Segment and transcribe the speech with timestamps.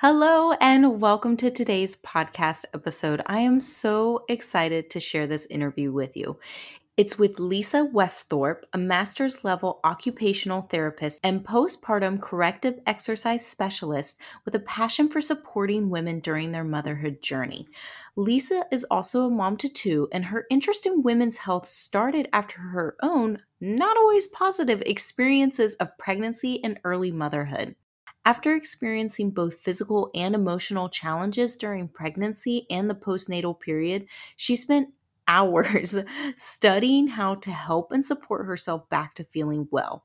[0.00, 3.22] Hello, and welcome to today's podcast episode.
[3.24, 6.38] I am so excited to share this interview with you.
[6.98, 14.54] It's with Lisa Westhorpe, a master's level occupational therapist and postpartum corrective exercise specialist with
[14.54, 17.66] a passion for supporting women during their motherhood journey.
[18.16, 22.60] Lisa is also a mom to two, and her interest in women's health started after
[22.60, 27.76] her own, not always positive, experiences of pregnancy and early motherhood.
[28.26, 34.88] After experiencing both physical and emotional challenges during pregnancy and the postnatal period, she spent
[35.28, 35.96] hours
[36.36, 40.04] studying how to help and support herself back to feeling well.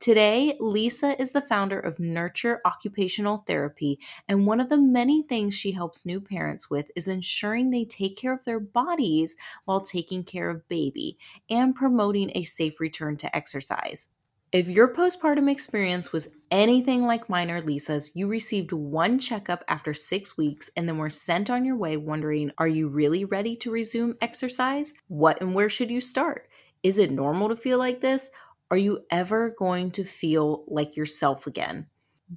[0.00, 5.54] Today, Lisa is the founder of Nurture Occupational Therapy, and one of the many things
[5.54, 10.24] she helps new parents with is ensuring they take care of their bodies while taking
[10.24, 11.16] care of baby
[11.48, 14.08] and promoting a safe return to exercise.
[14.52, 19.94] If your postpartum experience was anything like mine or Lisa's, you received one checkup after
[19.94, 23.70] six weeks and then were sent on your way wondering, are you really ready to
[23.70, 24.92] resume exercise?
[25.08, 26.48] What and where should you start?
[26.82, 28.28] Is it normal to feel like this?
[28.70, 31.86] Are you ever going to feel like yourself again?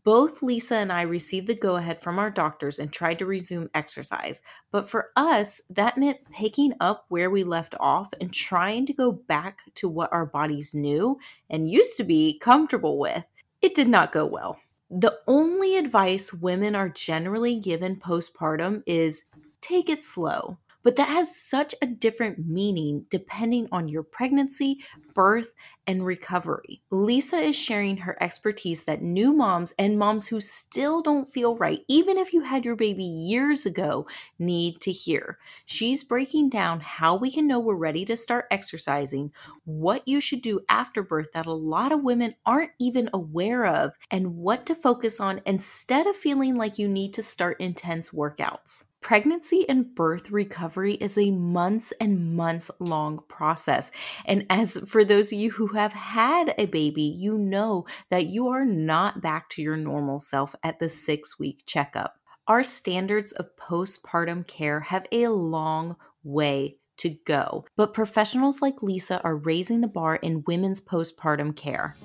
[0.03, 3.69] Both Lisa and I received the go ahead from our doctors and tried to resume
[3.73, 4.41] exercise.
[4.71, 9.11] But for us, that meant picking up where we left off and trying to go
[9.11, 11.17] back to what our bodies knew
[11.49, 13.25] and used to be comfortable with.
[13.61, 14.59] It did not go well.
[14.89, 19.23] The only advice women are generally given postpartum is
[19.61, 20.57] take it slow.
[20.85, 24.83] But that has such a different meaning depending on your pregnancy,
[25.15, 25.51] birth,
[25.87, 26.83] and recovery.
[26.91, 31.81] Lisa is sharing her expertise that new moms and moms who still don't feel right,
[31.87, 34.05] even if you had your baby years ago,
[34.37, 35.39] need to hear.
[35.65, 39.31] She's breaking down how we can know we're ready to start exercising,
[39.63, 43.97] what you should do after birth that a lot of women aren't even aware of,
[44.11, 48.83] and what to focus on instead of feeling like you need to start intense workouts.
[49.05, 53.91] Pregnancy and birth recovery is a months and months long process.
[54.25, 58.47] And as for those of you who have had a baby, you know that you
[58.47, 62.15] are not back to your normal self at the six week checkup.
[62.47, 69.21] Our standards of postpartum care have a long way to go, but professionals like Lisa
[69.21, 71.95] are raising the bar in women's postpartum care.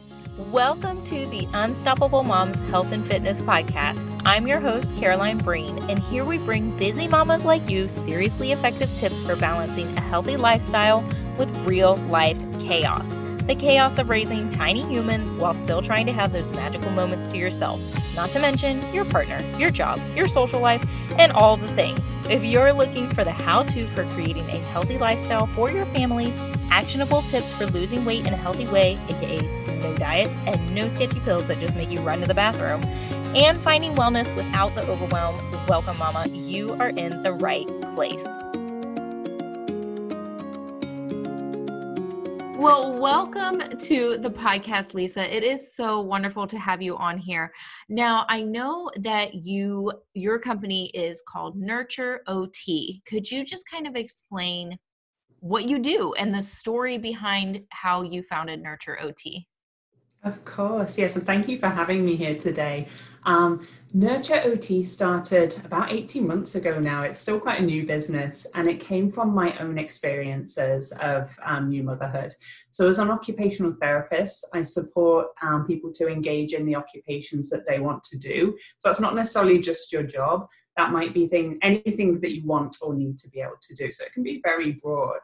[0.49, 4.21] Welcome to the Unstoppable Moms Health and Fitness Podcast.
[4.25, 8.93] I'm your host, Caroline Breen, and here we bring busy mamas like you seriously effective
[8.97, 11.07] tips for balancing a healthy lifestyle
[11.37, 13.15] with real life chaos.
[13.47, 17.37] The chaos of raising tiny humans while still trying to have those magical moments to
[17.37, 17.81] yourself,
[18.15, 20.85] not to mention your partner, your job, your social life,
[21.19, 22.13] and all the things.
[22.29, 26.33] If you're looking for the how to for creating a healthy lifestyle for your family,
[26.71, 29.41] actionable tips for losing weight in a healthy way, aka
[29.81, 32.83] no diets and no sketchy pills that just make you run to the bathroom,
[33.35, 35.37] and finding wellness without the overwhelm,
[35.67, 36.27] welcome, Mama.
[36.29, 38.27] You are in the right place.
[42.61, 45.35] Well, welcome to the podcast, Lisa.
[45.35, 47.55] It is so wonderful to have you on here.
[47.89, 53.01] Now, I know that you your company is called Nurture OT.
[53.07, 54.77] Could you just kind of explain
[55.39, 59.49] what you do and the story behind how you founded Nurture OT?
[60.23, 62.89] Of course, yes, and thank you for having me here today.
[63.25, 67.03] Um, Nurture OT started about 18 months ago now.
[67.03, 71.71] It's still quite a new business, and it came from my own experiences of um,
[71.71, 72.37] new motherhood.
[72.71, 77.67] So, as an occupational therapist, I support um, people to engage in the occupations that
[77.67, 78.57] they want to do.
[78.79, 80.47] So, that's not necessarily just your job,
[80.77, 83.91] that might be thing, anything that you want or need to be able to do.
[83.91, 85.21] So, it can be very broad.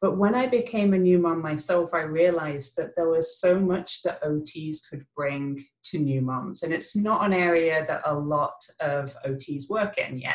[0.00, 4.02] But when I became a new mom myself, I realized that there was so much
[4.02, 6.62] that OTs could bring to new moms.
[6.62, 10.34] And it's not an area that a lot of OTs work in yet.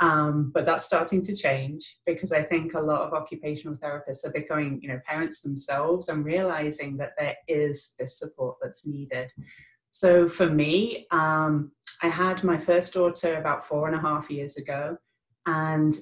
[0.00, 4.32] Um, but that's starting to change because I think a lot of occupational therapists are
[4.32, 9.30] becoming, you know, parents themselves and realizing that there is this support that's needed.
[9.90, 11.72] So for me, um,
[12.02, 14.98] I had my first daughter about four and a half years ago,
[15.46, 15.94] and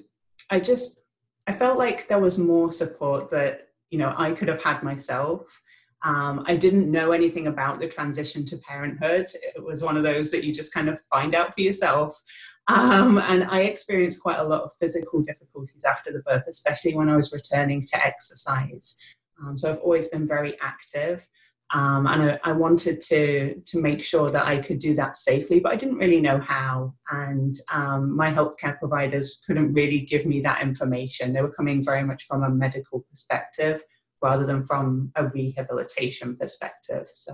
[0.49, 1.04] I just
[1.47, 5.61] I felt like there was more support that you know I could have had myself.
[6.03, 9.25] Um, I didn't know anything about the transition to parenthood.
[9.55, 12.21] It was one of those that you just kind of find out for yourself.
[12.67, 17.09] Um, and I experienced quite a lot of physical difficulties after the birth, especially when
[17.09, 18.99] I was returning to exercise.
[19.41, 21.27] Um, so I've always been very active.
[21.73, 25.59] Um, and I, I, wanted to to make sure that I could do that safely,
[25.59, 26.93] but I didn't really know how.
[27.09, 31.33] And um, my healthcare providers couldn't really give me that information.
[31.33, 33.83] They were coming very much from a medical perspective
[34.21, 37.07] rather than from a rehabilitation perspective.
[37.13, 37.33] So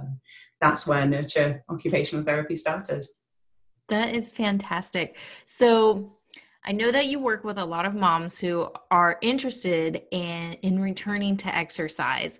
[0.61, 3.05] that's where Nurture Occupational Therapy started.
[3.89, 5.17] That is fantastic.
[5.45, 6.13] So,
[6.63, 10.79] I know that you work with a lot of moms who are interested in in
[10.79, 12.39] returning to exercise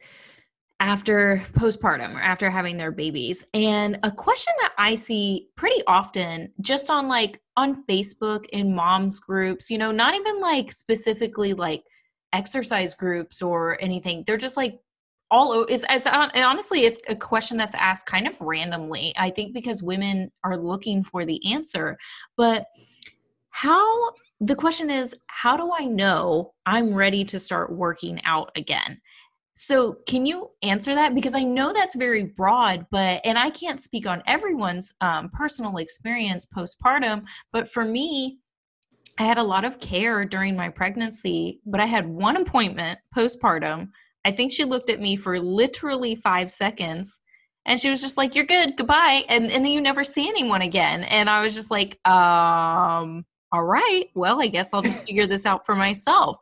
[0.82, 3.46] after postpartum or after having their babies.
[3.54, 9.20] And a question that I see pretty often just on like on Facebook in moms
[9.20, 11.84] groups, you know, not even like specifically like
[12.34, 14.24] exercise groups or anything.
[14.26, 14.80] They're just like
[15.30, 19.14] all is as uh, honestly it's a question that's asked kind of randomly.
[19.18, 21.96] I think because women are looking for the answer.
[22.36, 22.66] But
[23.52, 29.00] how the question is how do I know I'm ready to start working out again?
[29.64, 31.14] So, can you answer that?
[31.14, 35.78] Because I know that's very broad, but, and I can't speak on everyone's um, personal
[35.78, 38.40] experience postpartum, but for me,
[39.20, 43.90] I had a lot of care during my pregnancy, but I had one appointment postpartum.
[44.26, 47.22] I think she looked at me for literally five seconds
[47.68, 49.26] and she was just like, You're good, goodbye.
[49.30, 51.04] And, and then you never see anyone again.
[51.04, 55.46] And I was just like, um, all right, well, I guess I'll just figure this
[55.46, 56.38] out for myself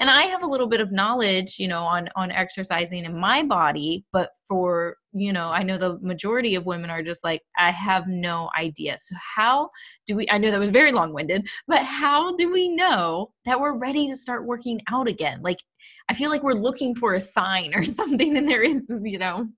[0.00, 3.42] and i have a little bit of knowledge you know on on exercising in my
[3.42, 7.70] body but for you know i know the majority of women are just like i
[7.70, 8.96] have no idea.
[8.98, 9.70] So how
[10.06, 13.76] do we i know that was very long-winded but how do we know that we're
[13.76, 15.40] ready to start working out again?
[15.42, 15.58] Like
[16.08, 19.48] i feel like we're looking for a sign or something and there is you know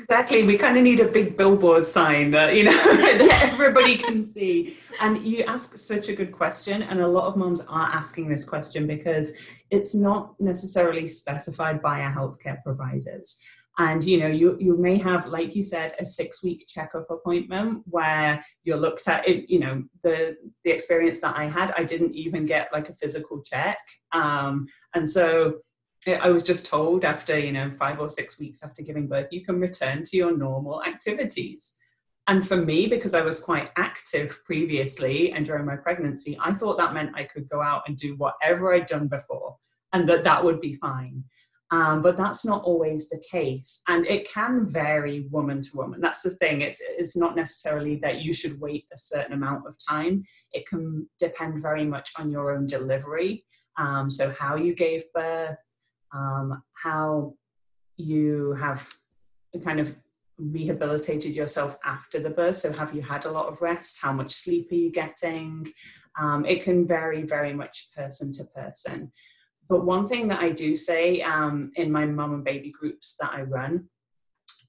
[0.00, 0.44] Exactly.
[0.44, 4.76] We kind of need a big billboard sign that, you know, that everybody can see.
[5.00, 6.82] And you ask such a good question.
[6.82, 9.36] And a lot of moms are asking this question because
[9.70, 13.42] it's not necessarily specified by our healthcare providers.
[13.80, 17.82] And you know, you you may have, like you said, a six week checkup appointment
[17.86, 19.26] where you're looked at.
[19.28, 22.94] It, you know, the the experience that I had, I didn't even get like a
[22.94, 23.78] physical check,
[24.10, 25.60] um, and so
[26.06, 29.44] I was just told after, you know, five or six weeks after giving birth, you
[29.44, 31.76] can return to your normal activities.
[32.28, 36.76] And for me, because I was quite active previously and during my pregnancy, I thought
[36.76, 39.56] that meant I could go out and do whatever I'd done before
[39.92, 41.24] and that that would be fine.
[41.70, 43.82] Um, but that's not always the case.
[43.88, 46.00] And it can vary woman to woman.
[46.00, 46.62] That's the thing.
[46.62, 50.24] It's, it's not necessarily that you should wait a certain amount of time.
[50.52, 53.44] It can depend very much on your own delivery.
[53.76, 55.58] Um, so, how you gave birth,
[56.12, 57.34] um, how
[57.96, 58.88] you have
[59.64, 59.94] kind of
[60.38, 62.56] rehabilitated yourself after the birth.
[62.56, 63.98] So, have you had a lot of rest?
[64.00, 65.72] How much sleep are you getting?
[66.18, 69.12] Um, it can vary very much person to person.
[69.68, 73.32] But one thing that I do say um, in my mum and baby groups that
[73.34, 73.88] I run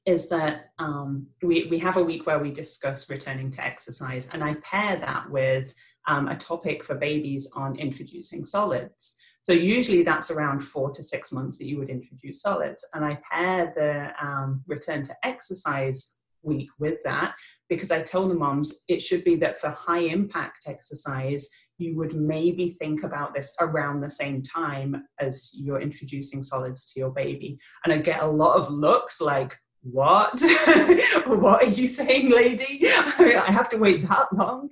[0.06, 4.44] is that um, we, we have a week where we discuss returning to exercise, and
[4.44, 5.74] I pair that with
[6.08, 9.22] um, a topic for babies on introducing solids.
[9.42, 12.86] So usually that's around four to six months that you would introduce solids.
[12.94, 17.36] And I pair the um, return to exercise week with that
[17.68, 22.16] because I tell the moms it should be that for high impact exercise, you would
[22.16, 27.58] maybe think about this around the same time as you're introducing solids to your baby.
[27.84, 30.38] And I get a lot of looks like, what?
[31.28, 32.82] what are you saying, lady?
[32.86, 34.70] I have to wait that long.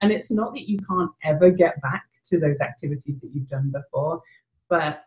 [0.00, 3.72] And it's not that you can't ever get back to those activities that you've done
[3.72, 4.20] before.
[4.68, 5.04] But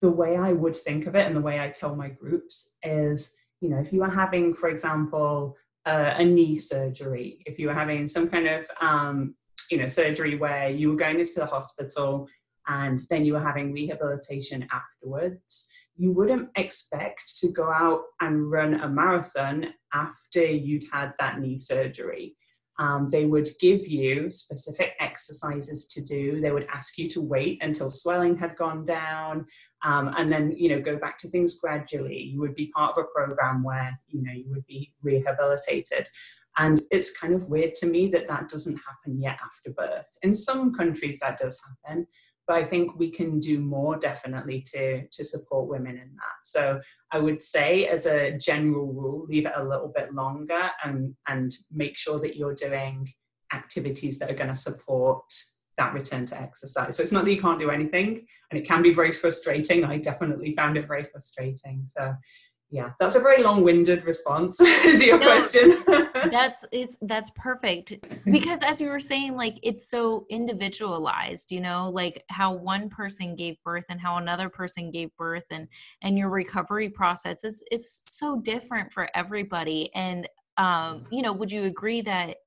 [0.00, 3.34] the way I would think of it and the way I tell my groups is,
[3.60, 5.56] you know, if you are having, for example,
[5.86, 9.34] uh, a knee surgery, if you were having some kind of, um,
[9.70, 12.28] you know, surgery where you were going into the hospital
[12.68, 18.74] and then you were having rehabilitation afterwards, you wouldn't expect to go out and run
[18.74, 22.36] a marathon after you'd had that knee surgery.
[22.82, 26.40] Um, they would give you specific exercises to do.
[26.40, 29.46] They would ask you to wait until swelling had gone down,
[29.84, 32.20] um, and then you know go back to things gradually.
[32.20, 36.08] You would be part of a program where you know you would be rehabilitated.
[36.58, 40.18] And it's kind of weird to me that that doesn't happen yet after birth.
[40.22, 42.06] In some countries, that does happen,
[42.46, 46.38] but I think we can do more definitely to to support women in that.
[46.42, 46.80] So
[47.12, 51.52] I would say, as a general rule, leave it a little bit longer and and
[51.70, 53.08] make sure that you're doing
[53.52, 55.24] activities that are going to support
[55.78, 56.96] that return to exercise.
[56.96, 59.84] So it's not that you can't do anything, and it can be very frustrating.
[59.84, 61.84] I definitely found it very frustrating.
[61.86, 62.14] So
[62.72, 65.82] yeah that's a very long-winded response to your no, question.
[66.30, 67.94] that's it's that's perfect.
[68.24, 73.36] Because as you were saying like it's so individualized you know like how one person
[73.36, 75.68] gave birth and how another person gave birth and
[76.02, 79.90] and your recovery process is is so different for everybody.
[79.94, 82.38] And um you know would you agree that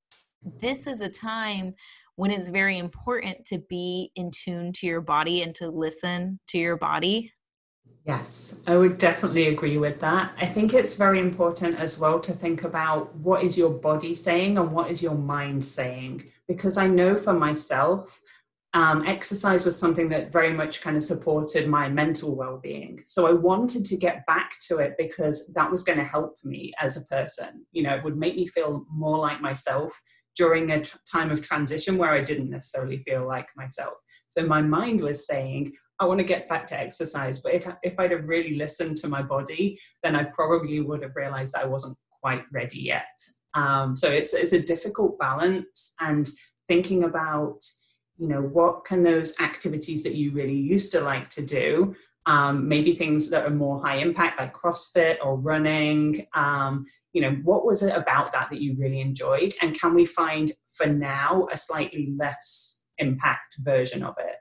[0.60, 1.76] this is a time
[2.16, 6.58] when it's very important to be in tune to your body and to listen to
[6.58, 7.32] your body
[8.06, 10.32] Yes, I would definitely agree with that.
[10.40, 14.60] I think it's very important as well to think about what is your body saying
[14.60, 16.26] and what is your mind saying.
[16.48, 18.22] Because I know for myself,
[18.76, 23.02] um, exercise was something that very much kind of supported my mental well-being.
[23.06, 26.74] So i wanted to get back to it because that was going to help me
[26.80, 27.66] as a person.
[27.72, 30.00] You know it would make me feel more like myself
[30.36, 33.94] during a t- time of transition where i didn't necessarily feel like myself.
[34.28, 37.98] So my mind was saying i want to get back to exercise but it, if
[38.00, 41.68] i'd have really listened to my body then i probably would have realized that i
[41.68, 43.22] wasn't quite ready yet.
[43.54, 46.28] Um, so it's, it's a difficult balance and
[46.68, 47.60] thinking about
[48.18, 51.94] you know what can those activities that you really used to like to do
[52.26, 57.32] um, maybe things that are more high impact like crossfit or running um, you know
[57.44, 59.54] what was it about that that you really enjoyed?
[59.62, 64.36] And can we find for now a slightly less impact version of it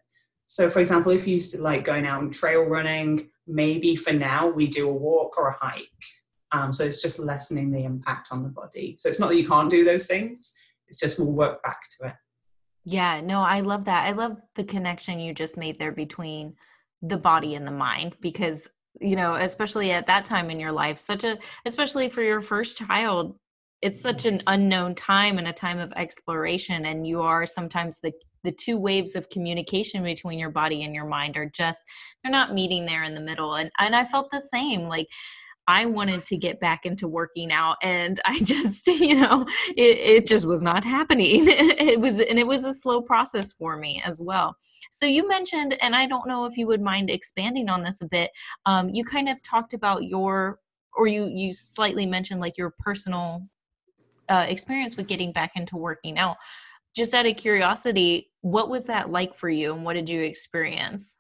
[0.47, 4.13] so for example if you used to like going out and trail running maybe for
[4.13, 5.85] now we do a walk or a hike.
[6.53, 8.97] Um, so it's just lessening the impact on the body.
[8.99, 10.55] So it's not that you can't do those things
[10.89, 12.15] it's just we'll work back to it.
[12.85, 14.07] Yeah, no, I love that.
[14.07, 16.55] I love the connection you just made there between
[17.03, 18.69] the body and the mind because
[19.01, 21.37] you know, especially at that time in your life, such a
[21.67, 23.37] especially for your first child,
[23.83, 28.13] it's such an unknown time and a time of exploration and you are sometimes the
[28.45, 31.85] the two waves of communication between your body and your mind are just
[32.23, 35.09] they're not meeting there in the middle and and I felt the same like
[35.67, 39.47] I wanted to get back into working out and I just, you know,
[39.77, 41.45] it, it just was not happening.
[41.49, 44.57] it was, and it was a slow process for me as well.
[44.91, 48.07] So you mentioned, and I don't know if you would mind expanding on this a
[48.07, 48.31] bit.
[48.67, 50.59] Um, you kind of talked about your,
[50.97, 53.49] or you, you slightly mentioned like your personal
[54.29, 56.37] uh, experience with getting back into working out.
[56.95, 61.19] Just out of curiosity, what was that like for you and what did you experience?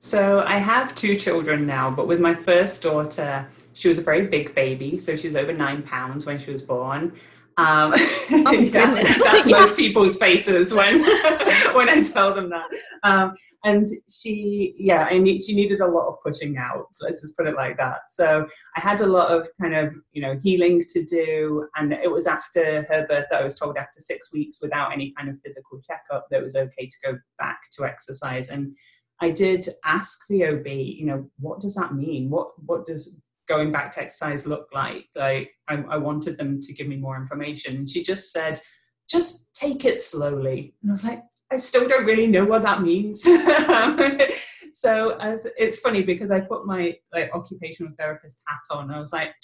[0.00, 4.26] So I have two children now, but with my first daughter, she was a very
[4.26, 7.18] big baby, so she was over nine pounds when she was born.
[7.56, 9.58] Um, oh, yeah, that's yeah.
[9.58, 11.00] most people's faces when
[11.74, 12.66] when I tell them that.
[13.02, 13.34] Um,
[13.66, 16.86] and she, yeah, I need, she needed a lot of pushing out.
[17.00, 18.00] Let's just put it like that.
[18.08, 18.46] So
[18.76, 22.26] I had a lot of kind of you know healing to do, and it was
[22.26, 25.80] after her birth that I was told after six weeks without any kind of physical
[25.80, 28.74] checkup that it was okay to go back to exercise and
[29.20, 32.30] I did ask the OB, you know, what does that mean?
[32.30, 35.06] What what does going back to exercise look like?
[35.14, 37.86] Like I, I wanted them to give me more information.
[37.86, 38.60] She just said,
[39.08, 40.74] just take it slowly.
[40.82, 41.22] And I was like,
[41.52, 43.22] I still don't really know what that means.
[44.72, 48.90] so as it's funny because I put my like occupational therapist hat on.
[48.90, 49.34] I was like,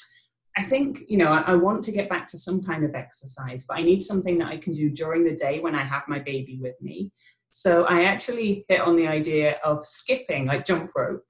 [0.56, 3.64] I think you know I, I, want to get back to some kind of exercise,
[3.66, 6.18] but I need something that I can do during the day when I have my
[6.18, 7.12] baby with me.
[7.52, 11.24] So I actually hit on the idea of skipping, like jump rope,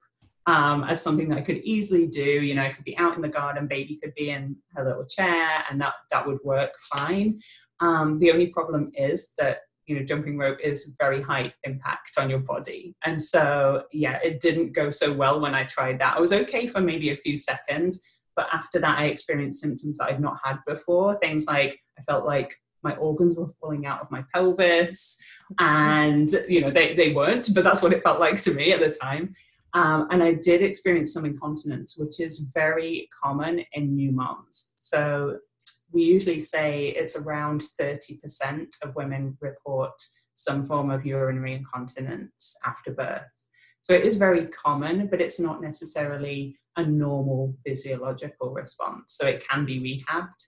[0.47, 2.23] um, as something that I could easily do.
[2.23, 5.05] You know, I could be out in the garden, baby could be in her little
[5.05, 7.39] chair, and that that would work fine.
[7.79, 12.29] Um, the only problem is that you know jumping rope is very high impact on
[12.29, 16.17] your body, and so yeah, it didn't go so well when I tried that.
[16.17, 18.03] I was okay for maybe a few seconds,
[18.35, 21.15] but after that, I experienced symptoms that I'd not had before.
[21.17, 25.23] Things like I felt like my organs were falling out of my pelvis
[25.59, 28.79] and you know they, they weren't but that's what it felt like to me at
[28.79, 29.35] the time
[29.73, 34.75] um, and i did experience some incontinence which is very common in new moms.
[34.79, 35.37] So
[35.91, 39.93] we usually say it's around 30% of women report
[40.35, 43.23] some form of urinary incontinence after birth.
[43.81, 49.13] So it is very common but it's not necessarily a normal physiological response.
[49.13, 50.41] So it can be rehabbed.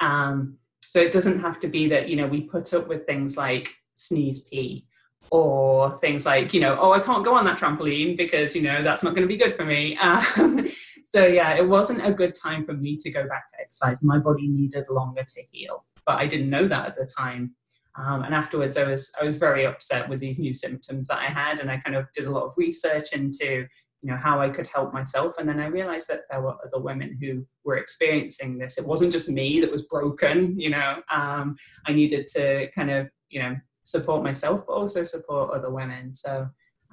[0.00, 3.36] Um, so it doesn't have to be that, you know, we put up with things
[3.36, 4.86] like sneeze pee
[5.30, 8.82] or things like, you know, oh, I can't go on that trampoline because, you know,
[8.82, 9.98] that's not going to be good for me.
[10.36, 10.66] Um,
[11.14, 14.02] so yeah, it wasn't a good time for me to go back to exercise.
[14.02, 17.54] My body needed longer to heal, but I didn't know that at the time.
[17.96, 21.26] Um, and afterwards, I was I was very upset with these new symptoms that I
[21.26, 23.68] had, and I kind of did a lot of research into
[24.02, 25.38] you know how I could help myself.
[25.38, 28.76] And then I realized that there were other women who were experiencing this.
[28.76, 30.58] It wasn't just me that was broken.
[30.58, 35.50] You know, um, I needed to kind of you know support myself, but also support
[35.50, 36.12] other women.
[36.14, 36.48] So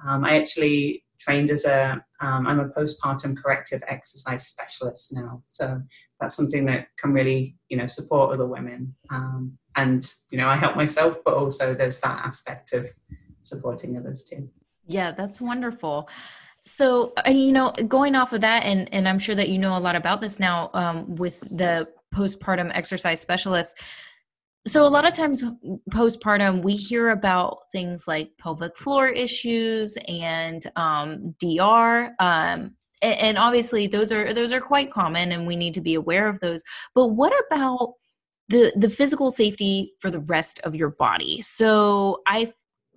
[0.06, 5.42] um, I actually trained as a am um, a postpartum corrective exercise specialist now.
[5.46, 5.82] So
[6.20, 8.94] that's something that can really you know support other women.
[9.10, 12.86] Um, and you know I help myself, but also there's that aspect of
[13.42, 14.48] supporting others too.
[14.86, 16.08] Yeah, that's wonderful.
[16.64, 19.76] So, uh, you know, going off of that, and, and I'm sure that you know
[19.76, 23.76] a lot about this now um, with the postpartum exercise specialist.
[24.66, 25.44] So, a lot of times
[25.90, 32.12] postpartum, we hear about things like pelvic floor issues and um, DR.
[32.20, 36.28] Um, and obviously those are those are quite common and we need to be aware
[36.28, 36.62] of those
[36.94, 37.94] but what about
[38.48, 42.46] the the physical safety for the rest of your body so i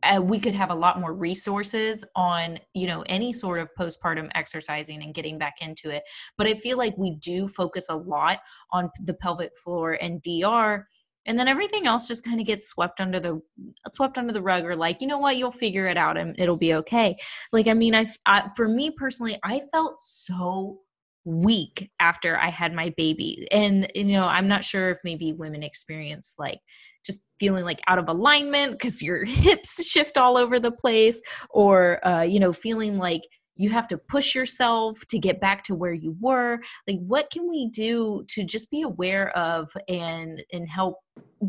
[0.04, 4.30] uh, we could have a lot more resources on you know any sort of postpartum
[4.36, 6.04] exercising and getting back into it
[6.38, 8.40] but i feel like we do focus a lot
[8.72, 10.88] on the pelvic floor and dr
[11.26, 13.42] and then everything else just kind of gets swept under the
[13.88, 16.58] swept under the rug or like you know what you'll figure it out and it'll
[16.58, 17.16] be okay
[17.52, 20.80] like i mean i, I for me personally i felt so
[21.26, 23.48] weak after I had my baby.
[23.52, 26.60] And, you know, I'm not sure if maybe women experience like
[27.06, 32.06] just feeling like out of alignment because your hips shift all over the place, or,
[32.08, 33.22] uh, you know, feeling like
[33.56, 37.50] you have to push yourself to get back to where you were like what can
[37.50, 41.00] we do to just be aware of and and help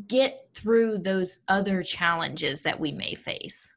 [0.06, 3.72] get through those other challenges that we may face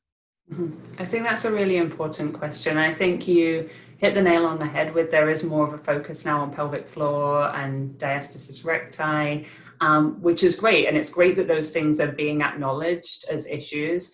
[0.51, 0.73] mm-hmm.
[0.99, 3.69] i think that's a really important question i think you
[3.99, 6.51] hit the nail on the head with there is more of a focus now on
[6.51, 9.45] pelvic floor and diastasis recti,
[9.81, 10.87] um, which is great.
[10.87, 14.13] And it's great that those things are being acknowledged as issues.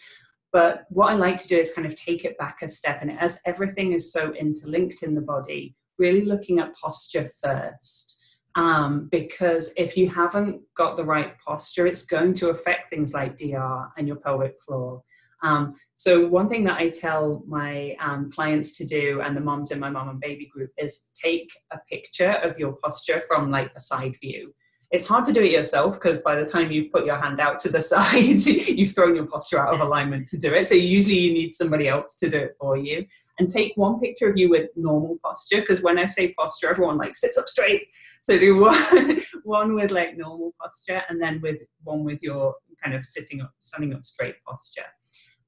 [0.56, 3.00] But what I like to do is kind of take it back a step.
[3.02, 8.24] And as everything is so interlinked in the body, really looking at posture first.
[8.56, 13.38] Um, because if you haven't got the right posture, it's going to affect things like
[13.38, 15.04] DR and your pelvic floor.
[15.44, 19.72] Um, so one thing that I tell my um, clients to do, and the moms
[19.72, 23.74] in my mom and baby group, is take a picture of your posture from like
[23.76, 24.54] a side view.
[24.92, 27.60] It's hard to do it yourself because by the time you've put your hand out
[27.62, 30.68] to the side, you've thrown your posture out of alignment to do it.
[30.68, 33.06] So usually you need somebody else to do it for you.
[33.38, 36.98] And take one picture of you with normal posture because when I say posture, everyone
[36.98, 37.88] like sits up straight.
[38.22, 42.96] So do one, one with like normal posture, and then with one with your kind
[42.96, 44.86] of sitting up, standing up straight posture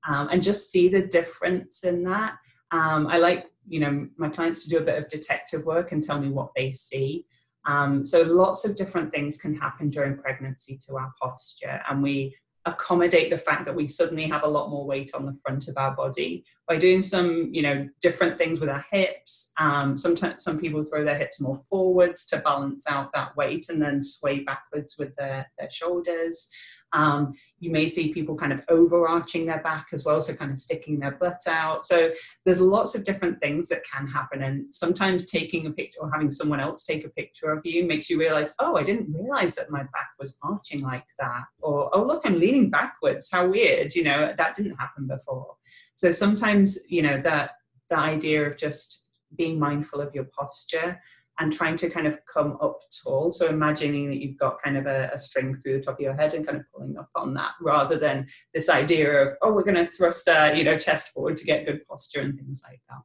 [0.07, 2.35] um, and just see the difference in that.
[2.71, 6.01] Um, I like, you know, my clients to do a bit of detective work and
[6.01, 7.25] tell me what they see.
[7.67, 12.35] Um, so lots of different things can happen during pregnancy to our posture, and we
[12.65, 15.77] accommodate the fact that we suddenly have a lot more weight on the front of
[15.77, 19.53] our body by doing some, you know, different things with our hips.
[19.57, 23.81] Um, sometimes some people throw their hips more forwards to balance out that weight, and
[23.81, 26.49] then sway backwards with their, their shoulders.
[26.93, 30.59] Um, you may see people kind of overarching their back as well, so kind of
[30.59, 31.85] sticking their butt out.
[31.85, 32.11] So
[32.45, 34.43] there's lots of different things that can happen.
[34.43, 38.09] And sometimes taking a picture or having someone else take a picture of you makes
[38.09, 41.43] you realize, oh, I didn't realize that my back was arching like that.
[41.59, 43.29] Or, oh, look, I'm leaning backwards.
[43.31, 43.95] How weird.
[43.95, 45.55] You know, that didn't happen before.
[45.95, 47.51] So sometimes, you know, that
[47.89, 51.01] the idea of just being mindful of your posture
[51.39, 53.31] and trying to kind of come up tall.
[53.31, 56.15] So imagining that you've got kind of a, a, string through the top of your
[56.15, 59.63] head and kind of pulling up on that, rather than this idea of oh we're
[59.63, 62.81] going to thrust our you know chest forward to get good posture and things like
[62.89, 63.01] that.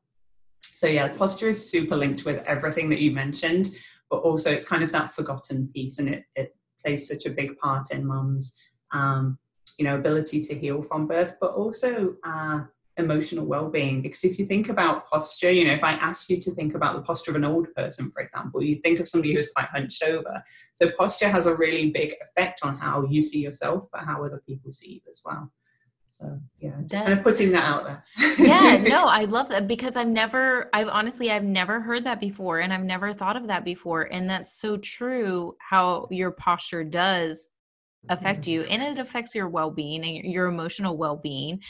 [0.62, 3.70] So yeah, posture is super linked with everything that you mentioned,
[4.10, 7.56] but also it's kind of that forgotten piece, and it, it plays such a big
[7.58, 8.58] part in mum's
[8.92, 9.38] um,
[9.78, 12.60] you know ability to heal from birth, but also uh,
[12.98, 14.02] emotional well-being.
[14.02, 16.94] Because if you think about posture you know if i ask you to think about
[16.94, 20.02] the posture of an old person for example you think of somebody who's quite hunched
[20.02, 20.42] over.
[20.74, 24.42] So posture has a really big effect on how you see yourself but how other
[24.46, 25.50] people see you as well.
[26.10, 28.04] So yeah just that, kind of putting that out there.
[28.38, 32.60] Yeah no i love that because i've never i've honestly i've never heard that before
[32.60, 37.48] and i've never thought of that before and that's so true how your posture does
[38.08, 38.50] affect mm-hmm.
[38.50, 41.60] you and it affects your well-being and your emotional well-being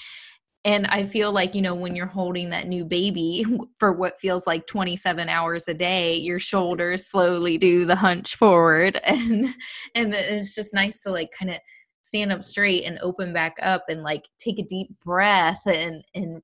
[0.65, 3.45] and i feel like you know when you're holding that new baby
[3.77, 9.01] for what feels like 27 hours a day your shoulders slowly do the hunch forward.
[9.13, 9.47] And
[9.95, 11.59] and it's just nice to like kind of
[12.03, 16.43] stand up straight and open back up and like take a deep breath and and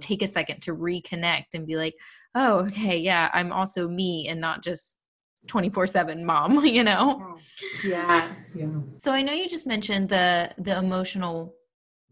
[0.00, 1.94] take a second to reconnect and be like
[2.34, 4.98] oh okay yeah i'm also me and not just
[5.46, 7.20] 24 7 mom you know?
[7.22, 7.38] Oh,
[7.84, 8.32] yeah.
[8.54, 8.66] Yeah.
[8.96, 11.54] So i know you just mentioned the the emotional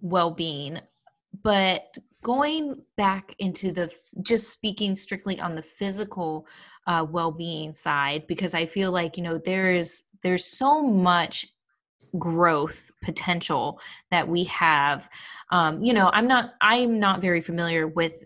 [0.00, 0.80] well-being
[1.42, 3.90] but going back into the
[4.22, 6.46] just speaking strictly on the physical
[6.86, 11.46] uh, well-being side because i feel like you know there's there's so much
[12.18, 15.08] growth potential that we have.
[15.50, 18.24] Um, you know i'm not i'm not very familiar with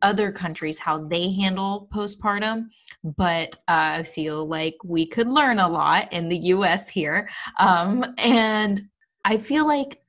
[0.00, 2.66] other countries how they handle postpartum
[3.04, 7.28] but uh, i feel like we could learn a lot in the us here.
[7.58, 8.82] Um, and
[9.24, 10.00] i feel like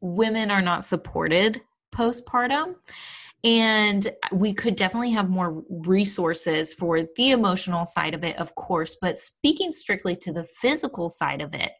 [0.00, 1.60] women are not supported
[1.94, 2.74] postpartum
[3.42, 8.96] and we could definitely have more resources for the emotional side of it of course
[9.00, 11.72] but speaking strictly to the physical side of it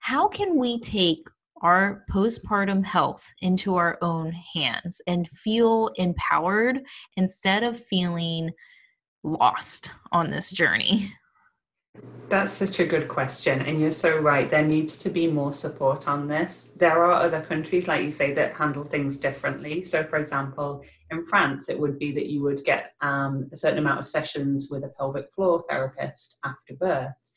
[0.00, 1.20] how can we take
[1.62, 6.80] our postpartum health into our own hands and feel empowered
[7.16, 8.50] instead of feeling
[9.22, 11.12] lost on this journey
[12.28, 13.60] That's such a good question.
[13.60, 14.48] And you're so right.
[14.48, 16.72] There needs to be more support on this.
[16.76, 19.84] There are other countries, like you say, that handle things differently.
[19.84, 23.80] So, for example, in France, it would be that you would get um, a certain
[23.80, 27.32] amount of sessions with a pelvic floor therapist after birth.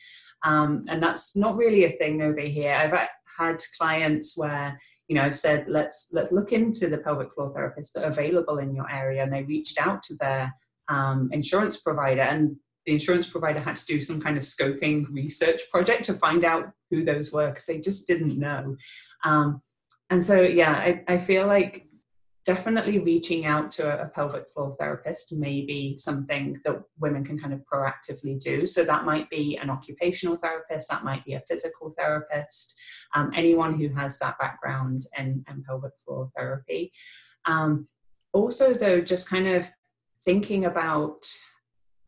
[0.45, 2.73] Um, and that's not really a thing over here.
[2.73, 2.93] I've
[3.37, 7.91] had clients where you know I've said let's let's look into the pelvic floor therapists
[7.93, 10.53] that are available in your area, and they reached out to their
[10.87, 12.55] um, insurance provider, and
[12.85, 16.71] the insurance provider had to do some kind of scoping research project to find out
[16.91, 18.75] who those were because they just didn't know.
[19.23, 19.61] Um,
[20.09, 21.87] and so, yeah, I, I feel like
[22.45, 27.53] definitely reaching out to a, pelvic floor therapist may be something that women can kind
[27.53, 28.67] of proactively do.
[28.67, 32.79] So that might be an occupational therapist, that might be a physical therapist,
[33.15, 36.91] um, anyone who has that background in, in pelvic floor therapy.
[37.45, 37.87] Um,
[38.31, 39.67] also, though, just kind of
[40.23, 41.25] thinking about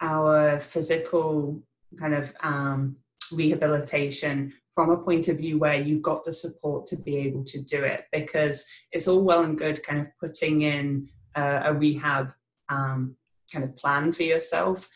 [0.02, 1.62] our physical
[2.00, 2.98] kind of um,
[3.32, 7.60] rehabilitation from a point of view where you've got the support to be able to
[7.64, 12.32] do it because it's all well and good kind of putting in a, a rehab
[12.70, 13.16] um,
[13.52, 14.88] kind of plan for yourself.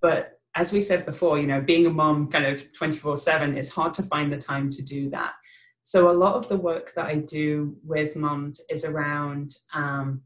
[0.00, 3.70] But as we said before you know being a mom kind of 24 7 it's
[3.70, 5.34] hard to find the time to do that.
[5.82, 10.22] So a lot of the work that i do with moms is around um,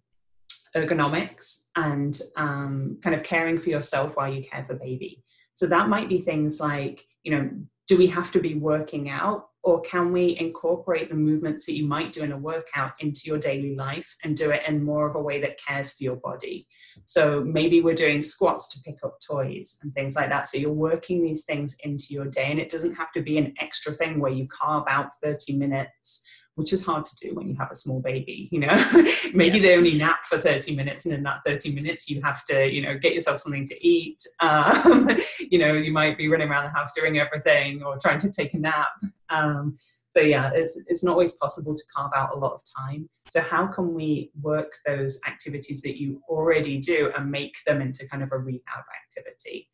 [0.77, 5.23] ergonomics and um, kind of caring for yourself while you care for baby.
[5.55, 7.51] So that might be things like, you know,
[7.89, 11.87] do we have to be working out or can we incorporate the movements that you
[11.87, 15.15] might do in a workout into your daily life and do it in more of
[15.15, 16.67] a way that cares for your body
[17.05, 20.73] so maybe we're doing squats to pick up toys and things like that so you're
[20.73, 24.21] working these things into your day and it doesn't have to be an extra thing
[24.21, 27.77] where you carve out 30 minutes which is hard to do when you have a
[27.77, 28.75] small baby you know?
[29.35, 29.63] Maybe yes.
[29.63, 32.83] they only nap for 30 minutes and in that 30 minutes you have to you
[32.83, 35.09] know get yourself something to eat um,
[35.51, 38.55] you know you might be running around the house doing everything or trying to take
[38.55, 38.89] a nap
[39.31, 39.77] um,
[40.09, 43.09] so yeah it's, it's not always possible to carve out a lot of time.
[43.29, 48.07] So how can we work those activities that you already do and make them into
[48.09, 49.69] kind of a rehab activity?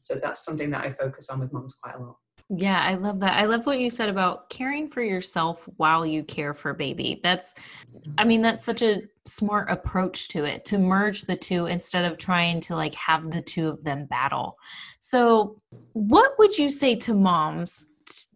[0.00, 2.16] So that's something that i focus on with moms quite a lot
[2.48, 3.38] yeah, I love that.
[3.40, 7.20] I love what you said about caring for yourself while you care for baby.
[7.22, 7.54] That's,
[8.18, 12.18] I mean, that's such a smart approach to it to merge the two instead of
[12.18, 14.56] trying to like have the two of them battle.
[15.00, 15.60] So,
[15.92, 17.84] what would you say to moms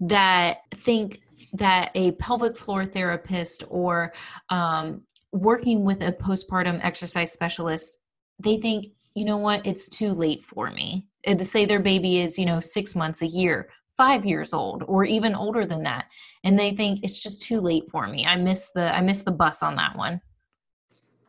[0.01, 1.21] that think
[1.53, 4.13] that a pelvic floor therapist or
[4.49, 7.99] um, working with a postpartum exercise specialist,
[8.43, 11.07] they think, you know what, it's too late for me.
[11.25, 13.69] And say their baby is, you know, six months, a year
[14.01, 16.07] five years old or even older than that
[16.43, 18.25] and they think it's just too late for me.
[18.25, 20.23] I miss the i miss the bus on that one.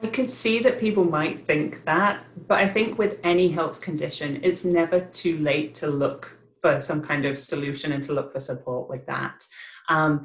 [0.02, 4.40] I could see that people might think that but i think with any health condition
[4.42, 6.22] it's never too late to look
[6.62, 9.38] for some kind of solution and to look for support with that.
[9.90, 10.24] Um,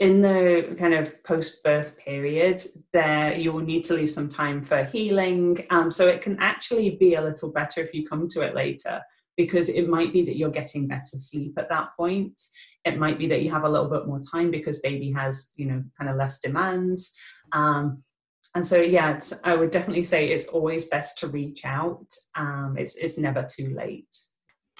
[0.00, 2.58] in the kind of post-birth period
[2.92, 6.90] there you will need to leave some time for healing um, so it can actually
[7.04, 9.00] be a little better if you come to it later
[9.36, 12.40] because it might be that you're getting better sleep at that point.
[12.84, 15.66] It might be that you have a little bit more time because baby has, you
[15.66, 17.16] know, kind of less demands.
[17.52, 18.02] Um,
[18.54, 22.06] and so, yeah, I would definitely say it's always best to reach out.
[22.34, 24.14] Um, it's it's never too late.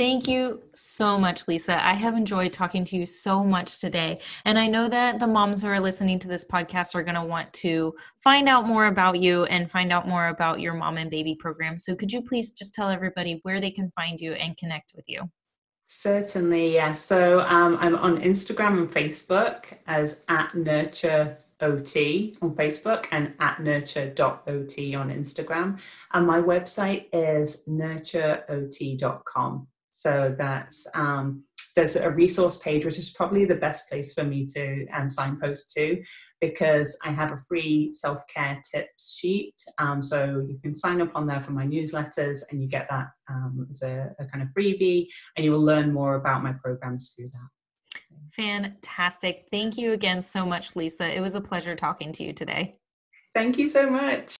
[0.02, 1.86] Thank you so much, Lisa.
[1.86, 4.18] I have enjoyed talking to you so much today.
[4.44, 7.22] And I know that the moms who are listening to this podcast are going to
[7.22, 11.08] want to find out more about you and find out more about your mom and
[11.08, 11.78] baby program.
[11.78, 15.04] So, could you please just tell everybody where they can find you and connect with
[15.06, 15.30] you?
[15.86, 16.94] Certainly, yeah.
[16.94, 23.62] So, um, I'm on Instagram and Facebook as at nurture OT on Facebook and at
[23.62, 25.78] nurture.ot on Instagram.
[26.12, 29.68] And my website is nurtureot.com.
[29.92, 34.46] So that's um, there's a resource page, which is probably the best place for me
[34.46, 36.02] to um, signpost to
[36.40, 39.54] because I have a free self care tips sheet.
[39.78, 43.06] Um, so you can sign up on there for my newsletters and you get that
[43.30, 47.14] um, as a, a, kind of freebie, and you will learn more about my programs
[47.14, 47.48] through that.
[48.32, 49.46] Fantastic.
[49.50, 51.16] Thank you again so much, Lisa.
[51.16, 52.74] It was a pleasure talking to you today.
[53.34, 54.36] Thank you so much.